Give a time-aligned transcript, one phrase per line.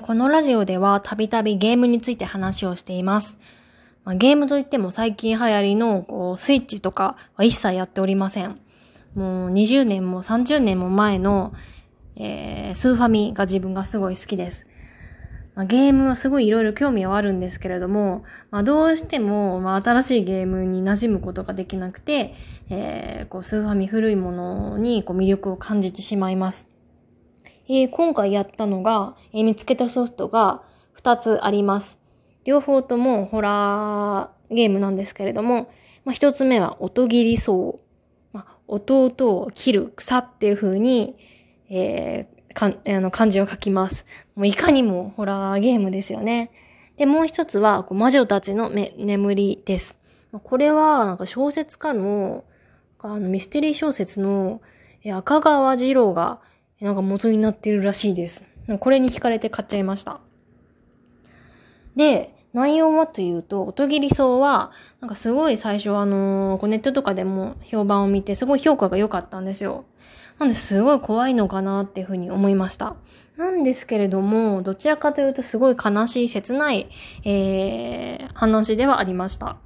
[0.00, 3.36] このラジオではたびたびゲームについて話をしています。
[4.04, 8.58] まあ、ゲームといっても最近流行りのこうスイッチとかは一切やっておりません。
[9.14, 11.52] もう20年も30年も前の、
[12.16, 14.66] えー、スーファミが自分がすごい好きです。
[15.54, 22.34] まあ、ゲームはすごいいろいろ興味はあるんですけれども、まあ、どうしても、まあ、新しいゲームに馴染むことができなくて、
[22.70, 26.71] えー、こうスーファミ古いものにこう魅力を感じてしまいます。
[27.68, 30.62] えー、今回やったのが、えー、見つけたソフトが
[30.96, 31.98] 2つあります。
[32.44, 35.70] 両方ともホラーゲームなんですけれども、
[36.04, 37.80] まあ、1つ目は音切り層。
[38.32, 41.16] まあ、弟を切る草っていう風に、
[41.70, 44.06] えー、かあの漢字を書きます。
[44.34, 46.50] もういかにもホラーゲームですよね。
[46.96, 49.98] で、もう一つは、魔女たちの眠りです。
[50.44, 52.44] これは、なんか小説家の、
[52.98, 54.60] あのミステリー小説の
[55.04, 56.40] 赤川次郎が
[56.82, 58.46] なんか元になってるらしいです。
[58.80, 60.20] これに惹かれて買っちゃいました。
[61.94, 69.84] で、内容はというと、音切り草は、なんかすごい最初あのー、ネットとかでも評判を見て、すごい評価が良かったんですよ。
[70.38, 72.96] なんですごい怖いのかなっていうふうに思いました。
[73.36, 76.88] なんですけれども、どちらかというとすごい悲しい、切ない、
[77.24, 79.56] えー、話ではありました。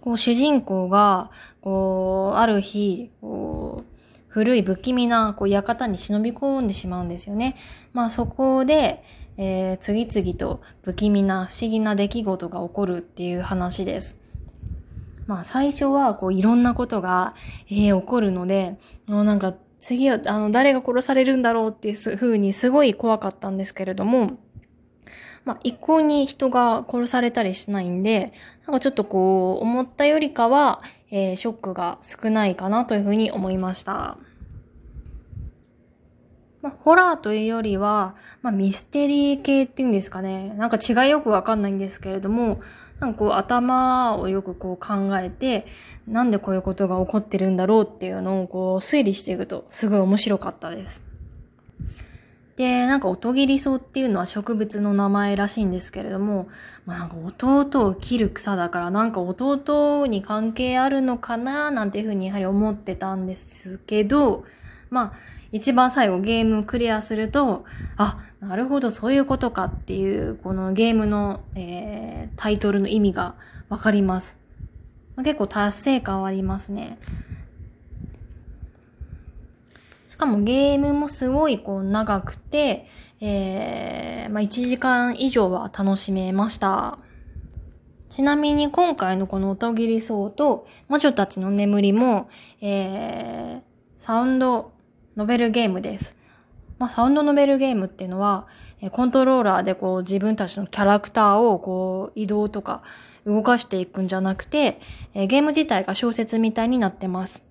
[0.00, 1.30] こう、主人公が、
[1.60, 3.93] こう、ある日、こう、
[4.34, 7.54] 古い不気味なこう館に忍び込んでしまうんですよね。
[7.92, 9.04] まあそこで、
[9.36, 14.20] えー、次々と不気味な不思議な出来事が起こるっていう話です。
[15.28, 17.36] まあ最初はこういろんなことが、
[17.70, 24.32] えー、起こるので、なんか次はあの誰が殺されるんだろうっていうふうにすごい怖かったんですけれども、
[25.44, 28.32] まあ一向に人が殺されたりしないんで、
[28.66, 34.18] なんかちょっとこう思ったよりかは、えー、ショックが少ないかなというふうに思いました。
[36.62, 40.54] まあ、ホラーというよりは、まあ、ミステリー系っていうんですかね。
[40.56, 42.62] なんか違いよくわかんないんですけれども、
[43.00, 45.66] なんかこう頭をよくこう考えて、
[46.08, 51.04] なんでこういうことが起こってるんだろうっていうのをこう推理していくとすごい面白かったです。
[52.56, 56.48] で、なんか音切り草っていうのは植物の名前らしいんですけれども、
[56.86, 64.44] まあなんか弟を切る草だからなんか弟に関係あるのかななんていうふうにやはり思ってたんですけど、
[64.90, 65.12] まあ
[65.50, 67.64] 一番最後ゲームをクリアすると、
[67.96, 73.34] あ、なるほどそういうことかっていうこのゲームの、えー、タイトルの意味が
[73.68, 74.36] わかります。
[75.16, 76.98] 結構達成感はありますね。
[80.14, 82.86] しかもゲームもすごいこう長くて、
[83.20, 86.98] えー、まあ、1時間以上は楽しめました。
[88.10, 92.28] ちなみに今回のこの音切り層と魔女たちの眠りも、
[92.60, 93.60] えー、
[93.98, 94.70] サウンド
[95.16, 96.14] ノベルゲームです。
[96.78, 98.46] まあ、サウンドノベルゲームっていうのは、
[98.92, 102.84] コントローラーでこう自分たちのキャラクターをこう移動とか
[103.26, 104.80] 動かしていくんじゃなくて、
[105.12, 107.42] ゲーム自体が小説みたいになってます。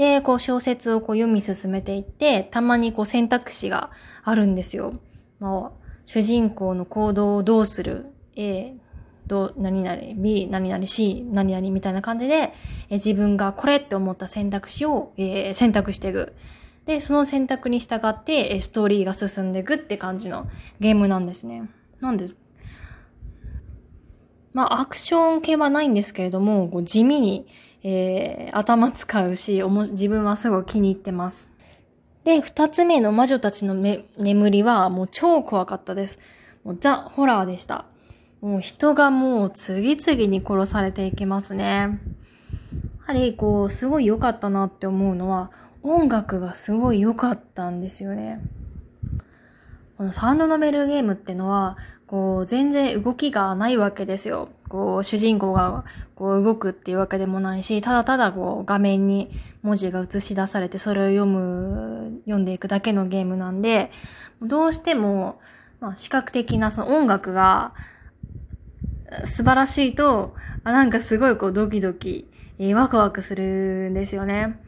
[0.00, 3.90] で、こう小説をこう読み進めていって、たまにこう選択肢が
[4.24, 4.94] あるんですよ。
[5.40, 8.76] まあ、主人公の行動をどうする ?A、
[9.26, 11.70] ど何々、B、何々、C、何々？
[11.70, 12.54] みたいな感じで、
[12.88, 16.32] え自分がこれって思った選択肢を、えー、選択していく。
[16.86, 20.48] で、その選択に従って、えストーリーが進んでいくって感じの
[20.80, 21.68] ゲームなんですね。
[22.00, 22.36] なんです、
[24.54, 27.46] まあ、アクション系はないんですけれども、こう地味に、
[27.82, 31.50] えー、頭使うし、自分はすごい気に入ってます。
[32.24, 36.18] で、二つ目の魔女たちの眠りはもう超怖かったです。
[36.64, 37.86] もうザ・ホラーでした。
[38.40, 41.64] もう人がもう次々に殺されていきますね。
[41.64, 41.98] や
[43.06, 45.50] はりこう、すごい良かったなって思うのは、
[45.82, 48.40] 音楽がすごい良かったんですよね。
[49.96, 51.76] このサウンドノベルゲームってのは、
[52.06, 54.50] こう、全然動きがないわけですよ。
[54.70, 59.30] こう、主人公がこう動くっていうわけでもないし、ただただこう、画面に
[59.62, 63.90] 文字が映し出されて、それを読む、読んでいくだけのゲームなんで、
[64.40, 65.40] どうしても、
[65.80, 67.74] まあ、視覚的なその音楽が
[69.24, 72.30] 素晴らしいと、あ、なんかすごいこうドキドキ、
[72.60, 74.60] えー、ワクワクするんですよね。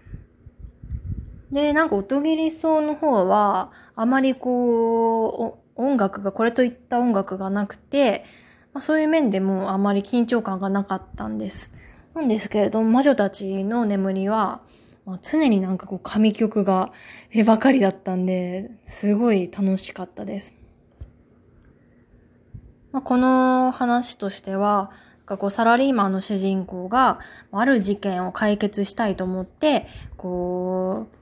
[1.53, 8.25] で、なんか音切り草の方は、あまりこう、音楽が、これといった音楽がなくて、
[8.73, 11.73] まあ、そういう面でもあまり緊張感がなかったんです。
[12.15, 14.61] なんですけれども、魔女たちの眠りは、
[15.05, 16.93] まあ、常になんかこう神曲が
[17.33, 20.55] えばかりだったんで、すごい楽しかったです。
[22.93, 24.91] まあ、この話としては、
[25.25, 27.19] かこうサラリーマンの主人公が
[27.53, 29.87] ある事件を解決したいと思って、
[30.17, 31.22] こう、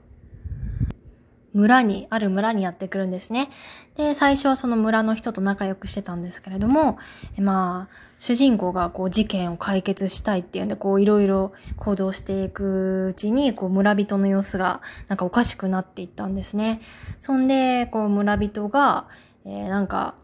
[1.53, 3.49] 村に、ある村にやってくるんですね。
[3.95, 6.97] で、最初はその村の人と仲良くしてたんですけれども、
[7.37, 16.81] まあ、主人公がこう事件を解決したいっていうんで、こういろいろ行動していくうちに、こう村人の様子がなんかおかしくなっていったんですね。
[17.19, 19.07] そんで、こう村人が、
[19.43, 20.15] えー、なんか、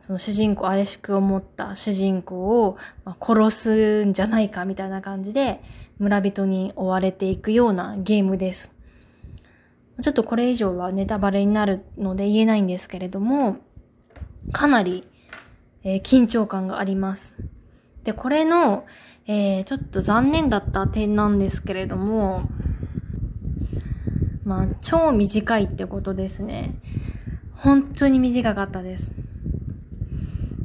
[0.00, 2.76] その主人公、怪しく思った主人公を
[3.20, 5.60] 殺すんじゃないかみたいな感じで、
[5.98, 8.75] 村人に追われていくようなゲームです。
[10.02, 13.56] ちょっとこれ以上はネタバレになるので言えないんですけれども、
[14.52, 15.06] かなり、
[15.84, 17.34] えー、緊張感があります。
[18.04, 18.84] で、これの、
[19.26, 22.48] えー、ちょっと残念だった点なんですけれども、
[24.44, 26.74] まあ、超短いってことですね。
[27.54, 29.12] 本当に短かったです。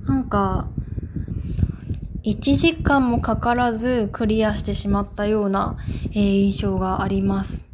[0.05, 0.67] なんか、
[2.23, 5.77] 1時間もかからずクリアしてしまったような、
[6.11, 7.70] えー、印象があります。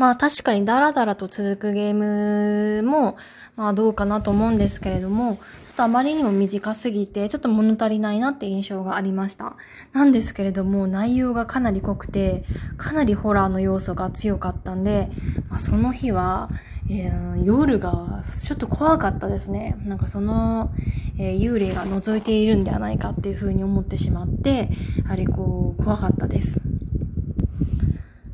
[0.00, 3.18] まあ確かにダラダラと続くゲームも、
[3.54, 9.56] まあどうかなと思うんですけれども、ちょっとあまりにも短すぎて、ちょっと物足りないなって印象がありました。
[9.92, 12.44] なんですけれども、内容がかなり濃くて、
[12.78, 15.10] かなりホラーの要素が強かったんで、
[15.50, 16.48] まあ、その日は、
[16.88, 19.76] えー、夜がちょっと怖かったですね。
[19.84, 20.70] なんかその、
[21.18, 24.70] えー、幽霊が覗いているんではないかっていうふうに思ってしまって、
[25.02, 26.58] やはりこう、怖かったです。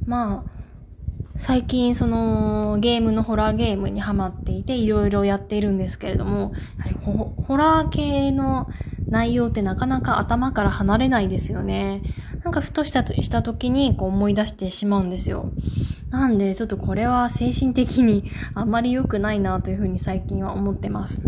[0.06, 0.55] まあ、
[1.36, 8.68] 最近そのゲームのホラーゲームにハマっていていろいろやっているんですけれども、やはりホラー系の
[9.08, 12.02] 内容ってなかなか頭から離れないですよね。
[12.42, 15.50] なんかふとしたした時にこう思い出してしまうんですよ。
[16.10, 18.24] なんでちょっとこれは精神的に
[18.54, 21.22] あんまり良くないなというふうに最近は思ってます。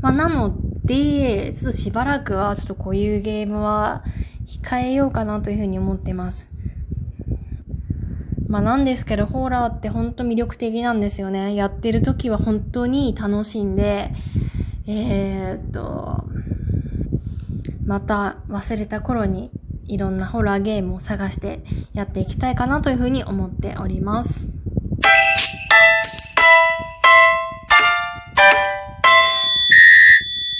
[0.00, 4.02] まあなので、ちょっとしばらくはちょっとこういうゲームは
[4.46, 6.48] 控えようかなというふうに思ってます。
[8.48, 11.54] まあなんですけど、ホラーって本当魅力的なんですよね。
[11.54, 14.10] やってる時は本当に楽しんで、
[14.86, 16.24] えー、っと、
[17.84, 19.50] また忘れた頃に
[19.86, 21.62] いろんなホラーゲームを探して
[21.92, 24.46] やっていきたいかなというふうに思っております。